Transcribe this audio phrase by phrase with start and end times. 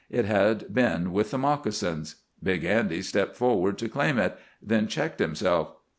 [0.09, 2.15] It had been with the moccasins.
[2.41, 5.73] Big Andy stepped forward to claim it, then checked himself.